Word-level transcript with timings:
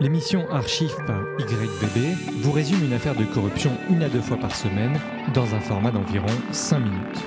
L'émission 0.00 0.48
Archive 0.52 0.94
par 1.08 1.20
YBB 1.40 2.14
vous 2.40 2.52
résume 2.52 2.84
une 2.84 2.92
affaire 2.92 3.16
de 3.16 3.24
corruption 3.24 3.72
une 3.90 4.04
à 4.04 4.08
deux 4.08 4.20
fois 4.20 4.36
par 4.36 4.54
semaine 4.54 4.96
dans 5.34 5.56
un 5.56 5.60
format 5.60 5.90
d'environ 5.90 6.28
5 6.52 6.78
minutes. 6.78 7.24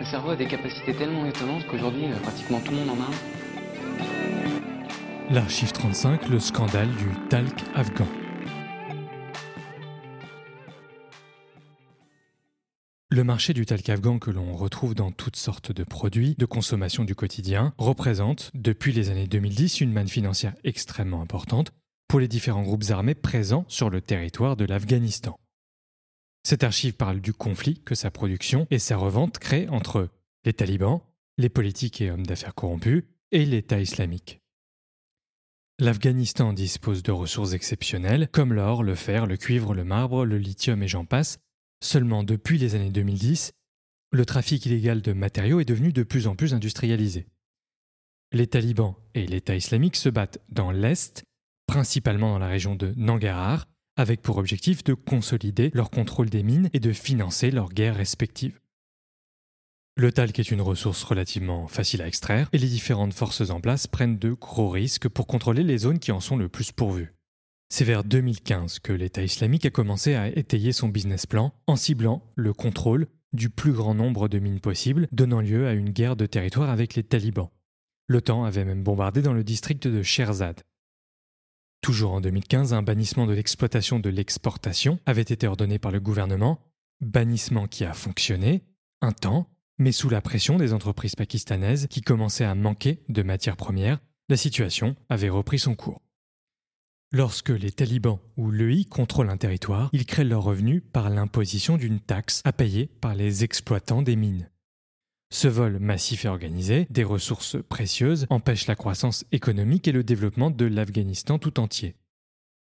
Le 0.00 0.04
cerveau 0.04 0.28
a 0.30 0.36
des 0.36 0.46
capacités 0.46 0.92
tellement 0.92 1.24
étonnantes 1.24 1.66
qu'aujourd'hui, 1.66 2.04
euh, 2.06 2.16
pratiquement 2.22 2.60
tout 2.60 2.72
le 2.72 2.76
monde 2.76 2.90
en 2.90 3.00
a 3.00 3.06
un. 3.06 5.34
L'Archive 5.34 5.72
35, 5.72 6.28
le 6.28 6.38
scandale 6.38 6.90
du 6.90 7.08
talc 7.30 7.64
afghan. 7.74 8.06
Le 13.12 13.24
marché 13.24 13.54
du 13.54 13.66
talc 13.66 13.88
afghan 13.88 14.20
que 14.20 14.30
l'on 14.30 14.54
retrouve 14.54 14.94
dans 14.94 15.10
toutes 15.10 15.34
sortes 15.34 15.72
de 15.72 15.82
produits 15.82 16.36
de 16.38 16.46
consommation 16.46 17.02
du 17.02 17.16
quotidien 17.16 17.74
représente, 17.76 18.52
depuis 18.54 18.92
les 18.92 19.10
années 19.10 19.26
2010, 19.26 19.80
une 19.80 19.92
manne 19.92 20.06
financière 20.06 20.54
extrêmement 20.62 21.20
importante 21.20 21.72
pour 22.06 22.20
les 22.20 22.28
différents 22.28 22.62
groupes 22.62 22.88
armés 22.90 23.16
présents 23.16 23.64
sur 23.66 23.90
le 23.90 24.00
territoire 24.00 24.54
de 24.54 24.64
l'Afghanistan. 24.64 25.36
Cette 26.44 26.62
archive 26.62 26.94
parle 26.94 27.20
du 27.20 27.32
conflit 27.32 27.82
que 27.84 27.96
sa 27.96 28.12
production 28.12 28.68
et 28.70 28.78
sa 28.78 28.96
revente 28.96 29.40
créent 29.40 29.68
entre 29.70 30.08
les 30.44 30.52
talibans, 30.52 31.00
les 31.36 31.48
politiques 31.48 32.00
et 32.00 32.12
hommes 32.12 32.26
d'affaires 32.26 32.54
corrompus 32.54 33.02
et 33.32 33.44
l'État 33.44 33.80
islamique. 33.80 34.40
L'Afghanistan 35.80 36.52
dispose 36.52 37.02
de 37.02 37.10
ressources 37.10 37.54
exceptionnelles 37.54 38.28
comme 38.30 38.52
l'or, 38.52 38.84
le 38.84 38.94
fer, 38.94 39.26
le 39.26 39.36
cuivre, 39.36 39.74
le 39.74 39.82
marbre, 39.82 40.24
le 40.24 40.38
lithium 40.38 40.80
et 40.84 40.88
j'en 40.88 41.04
passe, 41.04 41.40
Seulement 41.82 42.22
depuis 42.22 42.58
les 42.58 42.74
années 42.74 42.90
2010, 42.90 43.52
le 44.12 44.26
trafic 44.26 44.66
illégal 44.66 45.02
de 45.02 45.12
matériaux 45.12 45.60
est 45.60 45.64
devenu 45.64 45.92
de 45.92 46.02
plus 46.02 46.26
en 46.26 46.36
plus 46.36 46.52
industrialisé. 46.52 47.26
Les 48.32 48.46
talibans 48.46 48.94
et 49.14 49.26
l'État 49.26 49.56
islamique 49.56 49.96
se 49.96 50.08
battent 50.08 50.40
dans 50.50 50.70
l'Est, 50.70 51.24
principalement 51.66 52.30
dans 52.30 52.38
la 52.38 52.48
région 52.48 52.74
de 52.74 52.92
Nangarhar, 52.96 53.66
avec 53.96 54.22
pour 54.22 54.36
objectif 54.38 54.84
de 54.84 54.94
consolider 54.94 55.70
leur 55.74 55.90
contrôle 55.90 56.30
des 56.30 56.42
mines 56.42 56.70
et 56.72 56.80
de 56.80 56.92
financer 56.92 57.50
leurs 57.50 57.70
guerres 57.70 57.96
respectives. 57.96 58.60
Le 59.96 60.12
talc 60.12 60.38
est 60.38 60.50
une 60.50 60.62
ressource 60.62 61.02
relativement 61.02 61.66
facile 61.66 62.02
à 62.02 62.06
extraire 62.06 62.48
et 62.52 62.58
les 62.58 62.68
différentes 62.68 63.12
forces 63.14 63.50
en 63.50 63.60
place 63.60 63.86
prennent 63.86 64.18
de 64.18 64.32
gros 64.32 64.70
risques 64.70 65.08
pour 65.08 65.26
contrôler 65.26 65.62
les 65.62 65.78
zones 65.78 65.98
qui 65.98 66.12
en 66.12 66.20
sont 66.20 66.36
le 66.36 66.48
plus 66.48 66.72
pourvues. 66.72 67.12
C'est 67.72 67.84
vers 67.84 68.02
2015 68.02 68.80
que 68.80 68.92
l'État 68.92 69.22
islamique 69.22 69.64
a 69.64 69.70
commencé 69.70 70.16
à 70.16 70.26
étayer 70.26 70.72
son 70.72 70.88
business 70.88 71.24
plan 71.24 71.54
en 71.68 71.76
ciblant 71.76 72.20
le 72.34 72.52
contrôle 72.52 73.06
du 73.32 73.48
plus 73.48 73.72
grand 73.72 73.94
nombre 73.94 74.26
de 74.28 74.40
mines 74.40 74.58
possibles, 74.58 75.06
donnant 75.12 75.40
lieu 75.40 75.68
à 75.68 75.72
une 75.72 75.90
guerre 75.90 76.16
de 76.16 76.26
territoire 76.26 76.68
avec 76.68 76.96
les 76.96 77.04
talibans. 77.04 77.48
L'OTAN 78.08 78.42
avait 78.42 78.64
même 78.64 78.82
bombardé 78.82 79.22
dans 79.22 79.32
le 79.32 79.44
district 79.44 79.86
de 79.86 80.02
Sherzad. 80.02 80.62
Toujours 81.80 82.12
en 82.12 82.20
2015, 82.20 82.74
un 82.74 82.82
bannissement 82.82 83.28
de 83.28 83.34
l'exploitation 83.34 84.00
de 84.00 84.10
l'exportation 84.10 84.98
avait 85.06 85.22
été 85.22 85.46
ordonné 85.46 85.78
par 85.78 85.92
le 85.92 86.00
gouvernement, 86.00 86.58
bannissement 87.00 87.68
qui 87.68 87.84
a 87.84 87.94
fonctionné, 87.94 88.64
un 89.00 89.12
temps, 89.12 89.48
mais 89.78 89.92
sous 89.92 90.10
la 90.10 90.20
pression 90.20 90.56
des 90.56 90.72
entreprises 90.72 91.14
pakistanaises 91.14 91.86
qui 91.86 92.00
commençaient 92.00 92.44
à 92.44 92.56
manquer 92.56 93.04
de 93.08 93.22
matières 93.22 93.56
premières, 93.56 94.00
la 94.28 94.36
situation 94.36 94.96
avait 95.08 95.30
repris 95.30 95.60
son 95.60 95.76
cours. 95.76 96.02
Lorsque 97.12 97.50
les 97.50 97.72
talibans 97.72 98.20
ou 98.36 98.52
l'EI 98.52 98.84
contrôlent 98.84 99.30
un 99.30 99.36
territoire, 99.36 99.90
ils 99.92 100.06
créent 100.06 100.22
leurs 100.22 100.44
revenus 100.44 100.80
par 100.92 101.10
l'imposition 101.10 101.76
d'une 101.76 101.98
taxe 101.98 102.40
à 102.44 102.52
payer 102.52 102.86
par 102.86 103.16
les 103.16 103.42
exploitants 103.42 104.02
des 104.02 104.14
mines. 104.14 104.48
Ce 105.32 105.48
vol 105.48 105.80
massif 105.80 106.24
et 106.24 106.28
organisé 106.28 106.86
des 106.88 107.02
ressources 107.02 107.56
précieuses 107.68 108.26
empêche 108.30 108.68
la 108.68 108.76
croissance 108.76 109.24
économique 109.32 109.88
et 109.88 109.92
le 109.92 110.04
développement 110.04 110.52
de 110.52 110.64
l'Afghanistan 110.66 111.40
tout 111.40 111.58
entier. 111.58 111.96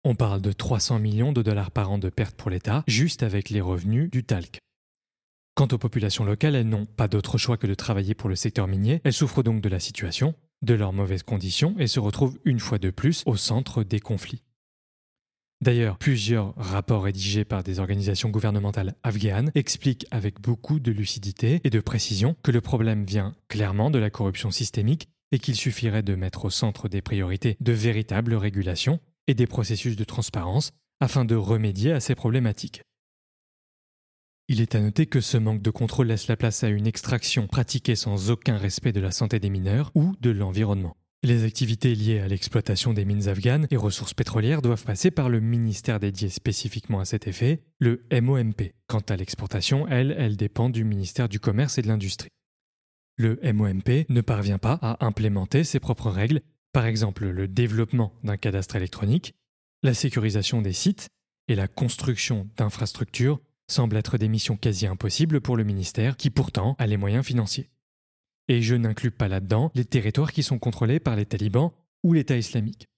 On 0.03 0.15
parle 0.15 0.41
de 0.41 0.53
300 0.53 0.99
millions 0.99 1.33
de 1.33 1.43
dollars 1.43 1.71
par 1.71 1.91
an 1.91 1.99
de 1.99 2.09
pertes 2.09 2.37
pour 2.37 2.49
l'État, 2.49 2.85
juste 2.87 3.23
avec 3.23 3.51
les 3.51 3.61
revenus 3.61 4.11
du 4.11 4.25
talc. 4.25 4.61
Quant 5.57 5.69
aux 5.73 5.79
populations 5.79 6.25
locales, 6.25 6.55
elles 6.55 6.69
n'ont 6.69 6.87
pas 6.87 7.09
d'autre 7.09 7.37
choix 7.37 7.59
que 7.59 7.67
de 7.67 7.75
travailler 7.75 8.15
pour 8.15 8.31
le 8.31 8.37
secteur 8.37 8.67
minier, 8.67 9.03
elles 9.05 9.13
souffrent 9.13 9.43
donc 9.43 9.61
de 9.61 9.69
la 9.69 9.81
situation, 9.81 10.35
de 10.63 10.75
leurs 10.75 10.93
mauvaises 10.93 11.23
conditions 11.23 11.75
et 11.79 11.87
se 11.87 12.01
retrouvent 12.01 12.39
une 12.45 12.61
fois 12.61 12.79
de 12.79 12.91
plus 12.91 13.23
au 13.27 13.37
centre 13.37 13.85
des 13.85 14.01
conflits. 14.01 14.43
D'ailleurs, 15.61 15.99
plusieurs 15.99 16.55
rapports 16.57 17.03
rédigés 17.03 17.45
par 17.45 17.65
des 17.65 17.81
organisations 17.81 18.31
gouvernementales 18.31 18.95
afghanes 19.03 19.51
expliquent 19.57 20.07
avec 20.13 20.41
beaucoup 20.41 20.79
de 20.79 20.93
lucidité 20.93 21.61
et 21.65 21.71
de 21.71 21.81
précision 21.81 22.37
que 22.45 22.53
le 22.53 22.61
problème 22.61 23.05
vient 23.05 23.35
clairement 23.49 23.91
de 23.91 23.99
la 23.99 24.11
corruption 24.11 24.53
systémique 24.53 25.09
et 25.33 25.41
qu'il 25.41 25.57
suffirait 25.57 26.05
de 26.05 26.15
mettre 26.15 26.45
au 26.45 26.51
centre 26.51 26.89
des 26.89 27.03
priorités 27.03 27.57
de 27.61 27.73
véritables 27.73 28.35
régulations 28.35 29.01
et 29.27 29.35
des 29.35 29.47
processus 29.47 29.97
de 29.97 30.05
transparence 30.05 30.71
afin 31.01 31.25
de 31.25 31.35
remédier 31.35 31.93
à 31.93 32.01
ces 32.01 32.15
problématiques. 32.15 32.83
Il 34.51 34.63
est 34.63 34.75
à 34.75 34.81
noter 34.81 35.05
que 35.05 35.21
ce 35.21 35.37
manque 35.37 35.61
de 35.61 35.71
contrôle 35.71 36.07
laisse 36.07 36.27
la 36.27 36.37
place 36.39 36.65
à 36.65 36.69
une 36.69 36.87
extraction 36.87 37.47
pratiquée 37.47 37.97
sans 37.97 38.31
aucun 38.31 38.57
respect 38.57 38.93
de 38.93 39.01
la 39.01 39.11
santé 39.11 39.41
des 39.41 39.51
mineurs 39.51 39.93
ou 39.95 40.15
de 40.21 40.31
l'environnement. 40.31 40.97
Les 41.23 41.45
activités 41.45 41.95
liées 41.95 42.21
à 42.21 42.29
l'exploitation 42.29 42.95
des 42.95 43.05
mines 43.05 43.29
afghanes 43.29 43.67
et 43.71 43.77
ressources 43.77 44.15
pétrolières 44.15 44.63
doivent 44.63 44.85
passer 44.85 45.11
par 45.11 45.29
le 45.29 45.41
ministère 45.41 46.01
dédié 46.01 46.31
spécifiquement 46.31 47.01
à 47.01 47.05
cet 47.05 47.27
effet, 47.27 47.61
le 47.79 48.07
MOMP. 48.11 48.73
Quant 48.87 49.03
à 49.09 49.17
l'exportation, 49.17 49.87
elle, 49.87 50.15
elle 50.17 50.39
dépend 50.39 50.71
du 50.71 50.83
ministère 50.83 51.29
du 51.29 51.41
Commerce 51.41 51.77
et 51.77 51.83
de 51.83 51.89
l'Industrie. 51.89 52.31
Le 53.17 53.39
MOMP 53.53 54.07
ne 54.09 54.21
parvient 54.23 54.59
pas 54.59 54.79
à 54.81 55.05
implémenter 55.05 55.63
ses 55.63 55.81
propres 55.81 56.09
règles, 56.09 56.41
par 56.73 56.87
exemple 56.87 57.27
le 57.27 57.49
développement 57.49 58.15
d'un 58.25 58.39
cadastre 58.39 58.77
électronique, 58.77 59.35
la 59.83 59.93
sécurisation 59.93 60.63
des 60.63 60.73
sites 60.73 61.09
et 61.49 61.55
la 61.55 61.69
construction 61.69 62.49
d'infrastructures 62.57 63.41
semblent 63.69 63.97
être 63.97 64.19
des 64.19 64.29
missions 64.29 64.57
quasi 64.57 64.87
impossibles 64.87 65.41
pour 65.41 65.57
le 65.57 65.65
ministère 65.65 66.17
qui 66.17 66.31
pourtant 66.31 66.75
a 66.79 66.87
les 66.87 66.97
moyens 66.97 67.25
financiers. 67.25 67.71
Et 68.49 68.63
je 68.63 68.75
n'inclus 68.75 69.11
pas 69.11 69.29
là-dedans 69.29 69.71
les 69.75 69.85
territoires 69.85 70.33
qui 70.33 70.43
sont 70.43 70.59
contrôlés 70.59 71.01
par 71.01 71.17
les 71.17 71.27
talibans 71.27 71.73
ou 72.03 72.15
l'État 72.15 72.37
islamique. 72.37 72.89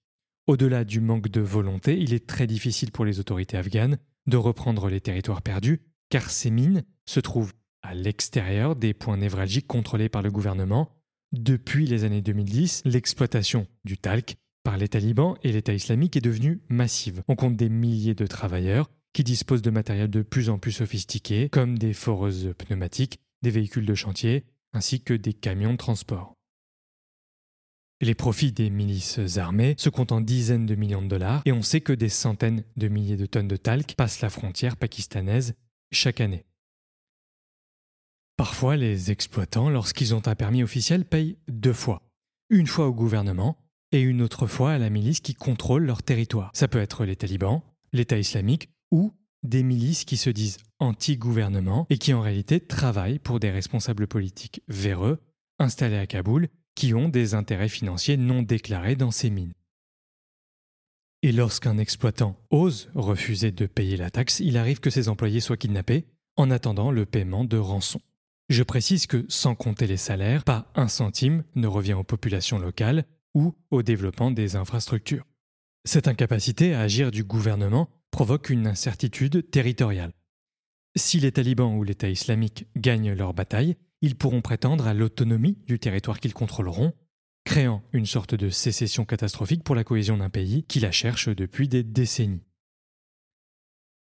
Au-delà 0.47 0.83
du 0.83 1.01
manque 1.01 1.29
de 1.29 1.41
volonté, 1.41 1.99
il 1.99 2.13
est 2.13 2.27
très 2.27 2.47
difficile 2.47 2.91
pour 2.91 3.05
les 3.05 3.19
autorités 3.19 3.57
afghanes 3.57 3.97
de 4.27 4.37
reprendre 4.37 4.89
les 4.89 5.01
territoires 5.01 5.41
perdus, 5.41 5.81
car 6.09 6.29
ces 6.29 6.51
mines 6.51 6.83
se 7.05 7.19
trouvent 7.19 7.53
à 7.81 7.93
l'extérieur 7.93 8.75
des 8.75 8.93
points 8.93 9.17
névralgiques 9.17 9.67
contrôlés 9.67 10.09
par 10.09 10.21
le 10.21 10.31
gouvernement. 10.31 10.89
Depuis 11.31 11.85
les 11.85 12.03
années 12.03 12.21
2010, 12.21 12.83
l'exploitation 12.85 13.67
du 13.85 13.97
talc 13.97 14.35
par 14.63 14.77
les 14.77 14.87
talibans 14.87 15.35
et 15.43 15.51
l'État 15.51 15.73
islamique 15.73 16.15
est 16.15 16.21
devenue 16.21 16.61
massive. 16.69 17.23
On 17.27 17.35
compte 17.35 17.55
des 17.55 17.69
milliers 17.69 18.15
de 18.15 18.27
travailleurs 18.27 18.89
qui 19.13 19.23
disposent 19.23 19.61
de 19.61 19.71
matériel 19.71 20.09
de 20.09 20.21
plus 20.21 20.49
en 20.49 20.57
plus 20.57 20.71
sophistiqué, 20.71 21.49
comme 21.49 21.77
des 21.77 21.93
foreuses 21.93 22.53
pneumatiques, 22.57 23.19
des 23.41 23.51
véhicules 23.51 23.85
de 23.85 23.95
chantier, 23.95 24.45
ainsi 24.73 25.01
que 25.01 25.13
des 25.13 25.33
camions 25.33 25.73
de 25.73 25.77
transport. 25.77 26.35
Les 28.01 28.15
profits 28.15 28.51
des 28.51 28.71
milices 28.71 29.19
armées 29.37 29.75
se 29.77 29.89
comptent 29.89 30.11
en 30.11 30.21
dizaines 30.21 30.65
de 30.65 30.73
millions 30.73 31.03
de 31.03 31.07
dollars 31.07 31.43
et 31.45 31.51
on 31.51 31.61
sait 31.61 31.81
que 31.81 31.93
des 31.93 32.09
centaines 32.09 32.63
de 32.75 32.87
milliers 32.87 33.17
de 33.17 33.27
tonnes 33.27 33.47
de 33.47 33.57
talc 33.57 33.93
passent 33.95 34.21
la 34.21 34.31
frontière 34.31 34.75
pakistanaise 34.75 35.53
chaque 35.91 36.19
année. 36.19 36.45
Parfois, 38.37 38.75
les 38.75 39.11
exploitants, 39.11 39.69
lorsqu'ils 39.69 40.15
ont 40.15 40.27
un 40.27 40.33
permis 40.33 40.63
officiel, 40.63 41.05
payent 41.05 41.37
deux 41.47 41.73
fois. 41.73 42.01
Une 42.49 42.65
fois 42.65 42.87
au 42.87 42.93
gouvernement 42.93 43.59
et 43.91 44.01
une 44.01 44.23
autre 44.23 44.47
fois 44.47 44.71
à 44.71 44.77
la 44.79 44.89
milice 44.89 45.19
qui 45.19 45.35
contrôle 45.35 45.83
leur 45.83 46.01
territoire. 46.01 46.49
Ça 46.55 46.67
peut 46.67 46.81
être 46.81 47.05
les 47.05 47.15
talibans, 47.15 47.61
l'État 47.93 48.17
islamique 48.17 48.70
ou 48.91 49.13
des 49.43 49.63
milices 49.63 50.05
qui 50.05 50.17
se 50.17 50.29
disent 50.29 50.57
anti-gouvernement 50.79 51.87
et 51.89 51.97
qui 51.97 52.13
en 52.13 52.21
réalité 52.21 52.59
travaillent 52.59 53.19
pour 53.19 53.39
des 53.39 53.51
responsables 53.51 54.07
politiques 54.07 54.61
véreux 54.67 55.19
installés 55.59 55.97
à 55.97 56.07
Kaboul 56.07 56.49
qui 56.75 56.93
ont 56.93 57.09
des 57.09 57.33
intérêts 57.33 57.69
financiers 57.69 58.17
non 58.17 58.41
déclarés 58.43 58.95
dans 58.95 59.11
ces 59.11 59.29
mines. 59.29 59.53
Et 61.23 61.31
lorsqu'un 61.31 61.77
exploitant 61.77 62.35
ose 62.49 62.89
refuser 62.95 63.51
de 63.51 63.67
payer 63.67 63.97
la 63.97 64.09
taxe, 64.09 64.39
il 64.39 64.57
arrive 64.57 64.79
que 64.79 64.89
ses 64.89 65.07
employés 65.07 65.39
soient 65.39 65.57
kidnappés 65.57 66.05
en 66.35 66.49
attendant 66.49 66.89
le 66.91 67.05
paiement 67.05 67.43
de 67.43 67.57
rançon. 67.57 68.01
Je 68.49 68.63
précise 68.63 69.05
que, 69.05 69.25
sans 69.29 69.53
compter 69.53 69.85
les 69.85 69.97
salaires, 69.97 70.43
pas 70.43 70.71
un 70.75 70.87
centime 70.87 71.43
ne 71.55 71.67
revient 71.67 71.93
aux 71.93 72.03
populations 72.03 72.57
locales 72.57 73.05
ou 73.33 73.53
au 73.69 73.83
développement 73.83 74.31
des 74.31 74.55
infrastructures. 74.55 75.25
Cette 75.85 76.07
incapacité 76.07 76.73
à 76.73 76.81
agir 76.81 77.11
du 77.11 77.23
gouvernement 77.23 77.89
provoque 78.21 78.51
une 78.51 78.67
incertitude 78.67 79.49
territoriale. 79.49 80.13
Si 80.95 81.19
les 81.19 81.31
talibans 81.31 81.75
ou 81.75 81.81
l'État 81.81 82.07
islamique 82.07 82.67
gagnent 82.77 83.13
leur 83.13 83.33
bataille, 83.33 83.77
ils 84.01 84.15
pourront 84.15 84.43
prétendre 84.43 84.85
à 84.85 84.93
l'autonomie 84.93 85.57
du 85.65 85.79
territoire 85.79 86.19
qu'ils 86.19 86.35
contrôleront, 86.35 86.93
créant 87.45 87.81
une 87.93 88.05
sorte 88.05 88.35
de 88.35 88.51
sécession 88.51 89.05
catastrophique 89.05 89.63
pour 89.63 89.73
la 89.73 89.83
cohésion 89.83 90.17
d'un 90.17 90.29
pays 90.29 90.65
qui 90.65 90.79
la 90.79 90.91
cherche 90.91 91.29
depuis 91.29 91.67
des 91.67 91.81
décennies. 91.81 92.43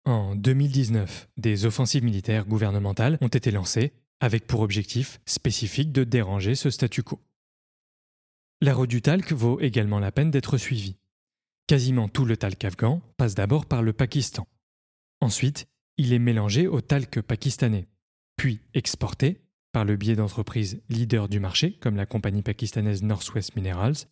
En 0.03 0.35
2019, 0.35 1.29
des 1.37 1.65
offensives 1.65 2.03
militaires 2.03 2.45
gouvernementales 2.45 3.17
ont 3.21 3.29
été 3.29 3.49
lancées 3.49 3.93
avec 4.19 4.45
pour 4.45 4.59
objectif 4.59 5.21
spécifique 5.25 5.93
de 5.93 6.03
déranger 6.03 6.55
ce 6.55 6.69
statu 6.69 7.01
quo. 7.01 7.21
La 8.59 8.73
route 8.73 8.89
du 8.89 9.01
talc 9.01 9.31
vaut 9.31 9.61
également 9.61 9.99
la 9.99 10.11
peine 10.11 10.31
d'être 10.31 10.57
suivie. 10.57 10.97
Quasiment 11.71 12.09
tout 12.09 12.25
le 12.25 12.35
talc 12.35 12.65
afghan 12.65 13.01
passe 13.15 13.33
d'abord 13.33 13.65
par 13.65 13.81
le 13.81 13.93
Pakistan. 13.93 14.45
Ensuite, 15.21 15.69
il 15.95 16.11
est 16.11 16.19
mélangé 16.19 16.67
au 16.67 16.81
talc 16.81 17.21
pakistanais, 17.21 17.87
puis 18.35 18.59
exporté 18.73 19.39
par 19.71 19.85
le 19.85 19.95
biais 19.95 20.17
d'entreprises 20.17 20.81
leaders 20.89 21.29
du 21.29 21.39
marché, 21.39 21.77
comme 21.79 21.95
la 21.95 22.05
compagnie 22.05 22.41
pakistanaise 22.41 23.03
Northwest 23.03 23.55
Minerals. 23.55 24.09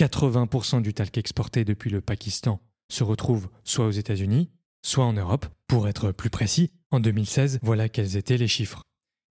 80% 0.00 0.80
du 0.80 0.94
talc 0.94 1.18
exporté 1.18 1.66
depuis 1.66 1.90
le 1.90 2.00
Pakistan 2.00 2.58
se 2.90 3.04
retrouve 3.04 3.50
soit 3.64 3.84
aux 3.84 3.90
États-Unis, 3.90 4.48
soit 4.80 5.04
en 5.04 5.12
Europe. 5.12 5.44
Pour 5.66 5.88
être 5.88 6.10
plus 6.10 6.30
précis, 6.30 6.72
en 6.90 7.00
2016, 7.00 7.58
voilà 7.60 7.90
quels 7.90 8.16
étaient 8.16 8.38
les 8.38 8.48
chiffres. 8.48 8.82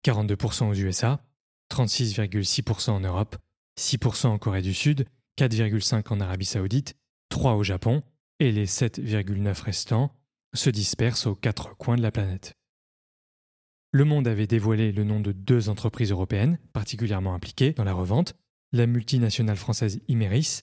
42% 0.06 0.70
aux 0.70 0.76
USA, 0.76 1.26
36,6% 1.74 2.92
en 2.92 3.00
Europe, 3.00 3.36
6% 3.80 4.28
en 4.28 4.38
Corée 4.38 4.62
du 4.62 4.76
Sud, 4.76 5.08
4,5% 5.40 6.14
en 6.14 6.22
Arabie 6.22 6.46
saoudite, 6.46 6.96
3% 7.38 7.58
au 7.58 7.64
Japon, 7.64 8.02
et 8.40 8.52
les 8.52 8.66
7,9% 8.66 9.62
restants 9.62 10.12
se 10.54 10.70
dispersent 10.70 11.28
aux 11.28 11.36
quatre 11.36 11.76
coins 11.78 11.96
de 11.96 12.02
la 12.02 12.12
planète. 12.12 12.54
Le 13.92 14.06
Monde 14.06 14.28
avait 14.28 14.48
dévoilé 14.48 14.92
le 14.92 15.04
nom 15.04 15.20
de 15.20 15.32
deux 15.32 15.70
entreprises 15.70 16.12
européennes 16.12 16.58
particulièrement 16.74 17.34
impliquées 17.34 17.74
dans 17.74 17.84
la 17.84 17.94
revente, 17.94 18.36
la 18.74 18.86
multinationale 18.86 19.56
française 19.56 20.00
Imeris 20.08 20.62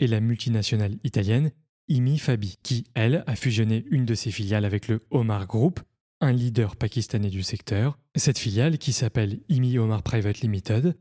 et 0.00 0.06
la 0.06 0.20
multinationale 0.20 0.96
italienne 1.04 1.52
Imi 1.88 2.18
Fabi, 2.18 2.56
qui, 2.62 2.84
elle, 2.94 3.22
a 3.26 3.36
fusionné 3.36 3.84
une 3.90 4.04
de 4.04 4.14
ses 4.14 4.30
filiales 4.30 4.64
avec 4.64 4.88
le 4.88 5.06
Omar 5.10 5.46
Group, 5.46 5.80
un 6.20 6.32
leader 6.32 6.76
pakistanais 6.76 7.30
du 7.30 7.42
secteur. 7.42 7.98
Cette 8.16 8.38
filiale, 8.38 8.78
qui 8.78 8.92
s'appelle 8.92 9.40
Imi 9.48 9.78
Omar 9.78 10.02
Private 10.02 10.40
Limited, 10.40 10.96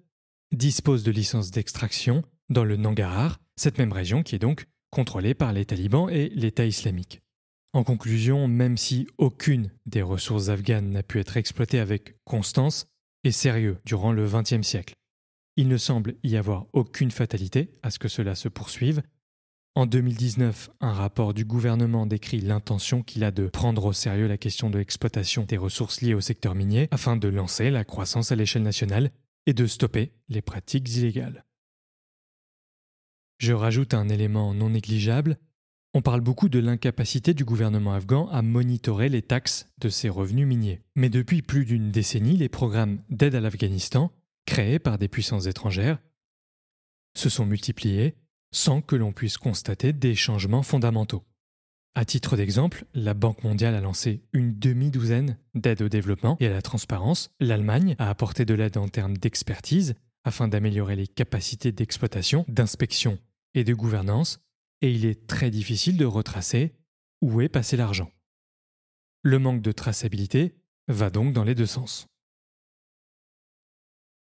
dispose 0.51 1.03
de 1.03 1.12
licences 1.12 1.51
d'extraction 1.51 2.23
dans 2.50 2.63
le 2.63 2.75
Nangarhar, 2.75 3.39
cette 3.56 3.79
même 3.79 3.94
région 3.94 4.21
qui 4.21 4.35
est 4.35 4.39
donc 4.39 4.67
contrôlée 4.95 5.33
par 5.33 5.51
les 5.51 5.65
talibans 5.65 6.09
et 6.09 6.30
l'État 6.30 6.65
islamique. 6.65 7.21
En 7.74 7.83
conclusion, 7.83 8.47
même 8.47 8.77
si 8.77 9.07
aucune 9.18 9.69
des 9.86 10.01
ressources 10.01 10.47
afghanes 10.47 10.89
n'a 10.89 11.03
pu 11.03 11.19
être 11.19 11.36
exploitée 11.36 11.80
avec 11.80 12.15
constance 12.24 12.88
et 13.25 13.33
sérieux 13.33 13.77
durant 13.83 14.13
le 14.13 14.25
XXe 14.25 14.65
siècle, 14.65 14.94
il 15.57 15.68
ne 15.68 15.75
semble 15.75 16.15
y 16.24 16.38
avoir 16.38 16.68
aucune 16.71 17.12
fatalité 17.12 17.77
à 17.83 17.92
ce 17.92 18.00
que 18.00 18.07
cela 18.07 18.36
se 18.36 18.47
poursuive. 18.47 19.01
En 19.75 19.86
2019, 19.86 20.69
un 20.80 20.94
rapport 20.94 21.33
du 21.33 21.44
gouvernement 21.44 22.06
décrit 22.06 22.39
l'intention 22.39 23.03
qu'il 23.03 23.25
a 23.25 23.31
de 23.31 23.48
prendre 23.48 23.83
au 23.83 23.94
sérieux 23.94 24.27
la 24.27 24.38
question 24.38 24.69
de 24.69 24.77
l'exploitation 24.77 25.44
des 25.44 25.57
ressources 25.57 26.00
liées 26.00 26.13
au 26.13 26.21
secteur 26.21 26.56
minier 26.56 26.88
afin 26.91 27.18
de 27.18 27.27
lancer 27.27 27.69
la 27.69 27.83
croissance 27.83 28.31
à 28.31 28.38
l'échelle 28.38 28.63
nationale 28.63 29.12
et 29.45 29.53
de 29.53 29.68
stopper 29.68 30.13
les 30.30 30.41
pratiques 30.41 30.89
illégales. 30.95 31.44
Je 33.38 33.54
rajoute 33.54 33.94
un 33.94 34.10
élément 34.10 34.54
non 34.54 34.70
négligeable, 34.70 35.38
on 35.96 36.02
parle 36.02 36.20
beaucoup 36.20 36.50
de 36.50 36.60
l'incapacité 36.60 37.34
du 37.34 37.46
gouvernement 37.46 37.94
afghan 37.94 38.28
à 38.28 38.42
monitorer 38.42 39.08
les 39.08 39.22
taxes 39.22 39.70
de 39.78 39.88
ses 39.88 40.10
revenus 40.10 40.46
miniers. 40.46 40.82
Mais 40.96 41.08
depuis 41.10 41.42
plus 41.42 41.64
d'une 41.64 41.90
décennie, 41.90 42.36
les 42.36 42.50
programmes 42.50 43.00
d'aide 43.10 43.34
à 43.34 43.40
l'Afghanistan, 43.40 44.12
créés 44.46 44.78
par 44.78 44.98
des 44.98 45.08
puissances 45.08 45.46
étrangères, 45.46 46.00
se 47.16 47.30
sont 47.30 47.46
multipliés 47.46 48.16
sans 48.52 48.82
que 48.82 48.98
l'on 48.98 49.14
puisse 49.14 49.38
constater 49.38 49.94
des 49.94 50.16
changements 50.16 50.64
fondamentaux. 50.64 51.24
À 51.96 52.04
titre 52.04 52.36
d'exemple, 52.36 52.84
la 52.94 53.14
Banque 53.14 53.46
mondiale 53.46 53.74
a 53.74 53.80
lancé 53.80 54.22
une 54.34 54.60
demi-douzaine 54.60 55.38
d'aides 55.54 55.82
au 55.82 55.88
développement 55.88 56.36
et 56.42 56.48
à 56.48 56.52
la 56.52 56.62
transparence. 56.62 57.32
L'Allemagne 57.40 57.96
a 58.00 58.10
apporté 58.10 58.44
de 58.44 58.54
l'aide 58.54 58.76
en 58.76 58.90
termes 58.90 59.16
d'expertise 59.16 59.96
afin 60.25 60.48
d'améliorer 60.50 60.98
les 60.98 61.07
capacités 61.07 61.72
d'exploitation, 61.72 62.44
d'inspection 62.50 63.18
et 63.54 63.63
de 63.63 63.74
gouvernance 63.74 64.39
et 64.81 64.92
il 64.92 65.06
est 65.06 65.27
très 65.27 65.50
difficile 65.50 65.98
de 65.98 66.06
retracer 66.06 66.75
où 67.22 67.39
est 67.42 67.50
passé 67.50 67.77
l'argent. 67.77 68.12
Le 69.22 69.39
manque 69.39 69.62
de 69.62 69.72
traçabilité 69.72 70.56
va 70.88 71.10
donc 71.10 71.31
dans 71.31 71.44
les 71.44 71.56
deux 71.56 71.66
sens. 71.66 72.07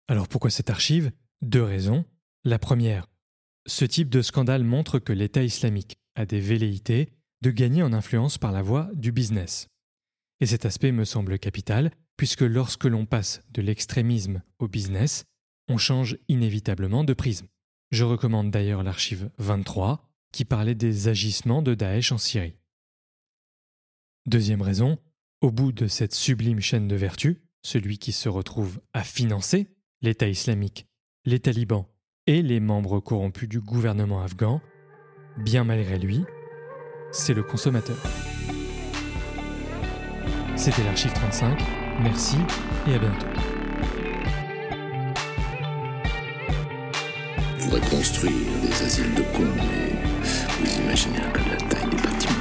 Alors 0.09 0.29
pourquoi 0.29 0.51
cette 0.51 0.71
archive? 0.71 1.13
Deux 1.41 1.63
raisons. 1.63 2.05
La 2.45 2.59
première, 2.59 3.07
ce 3.67 3.85
type 3.85 4.11
de 4.11 4.21
scandale 4.21 4.65
montre 4.65 4.99
que 4.99 5.13
l'État 5.13 5.43
islamique 5.43 5.97
a 6.15 6.27
des 6.27 6.41
velléités 6.41 7.09
de 7.41 7.51
gagner 7.51 7.83
en 7.83 7.93
influence 7.93 8.37
par 8.37 8.53
la 8.53 8.63
voie 8.63 8.91
du 8.95 9.13
business. 9.13 9.69
Et 10.41 10.47
cet 10.47 10.67
aspect 10.67 10.93
me 10.93 11.05
semble 11.05 11.39
capital, 11.39 11.91
puisque 12.17 12.43
lorsque 12.43 12.85
l'on 12.85 13.07
passe 13.07 13.43
de 13.51 13.63
l'extrémisme 13.63 14.43
au 14.59 14.69
business, 14.69 15.25
on 15.69 15.79
change 15.79 16.19
inévitablement 16.29 17.05
de 17.05 17.15
prisme. 17.15 17.47
Je 17.91 18.05
recommande 18.05 18.51
d'ailleurs 18.51 18.83
l'archive 18.83 19.31
23, 19.39 20.11
qui 20.33 20.45
parlait 20.45 20.75
des 20.75 21.09
agissements 21.09 21.63
de 21.63 21.75
Daesh 21.75 22.13
en 22.13 22.19
Syrie. 22.19 22.57
Deuxième 24.27 24.63
raison, 24.63 24.99
au 25.41 25.51
bout 25.51 25.73
de 25.73 25.87
cette 25.87 26.15
sublime 26.15 26.61
chaîne 26.61 26.89
de 26.89 26.97
vertu, 26.97 27.43
celui 27.63 27.99
qui 27.99 28.13
se 28.13 28.29
retrouve 28.29 28.81
à 28.93 29.05
financer 29.05 29.69
l'État 30.03 30.29
islamique, 30.29 30.87
les 31.25 31.41
talibans 31.41 31.87
et 32.27 32.43
les 32.43 32.61
membres 32.61 33.01
corrompus 33.01 33.49
du 33.49 33.61
gouvernement 33.61 34.23
afghan, 34.23 34.61
bien 35.39 35.65
malgré 35.65 35.99
lui, 35.99 36.25
c'est 37.13 37.35
le 37.35 37.43
consommateur. 37.43 37.99
C'était 40.57 40.85
l'archive 40.85 41.13
35, 41.13 41.63
merci 42.03 42.37
et 42.89 42.95
à 42.95 42.99
bientôt. 42.99 43.54
Construire 47.71 48.33
des 48.63 48.83
asiles 48.85 49.15
de 49.15 49.23
cons, 49.23 49.45
vous 50.61 50.81
imaginez 50.83 51.19
un 51.19 51.31
peu 51.31 51.41
la 51.51 51.57
taille 51.57 51.89
des 51.89 51.97
bâtiments. 51.97 52.35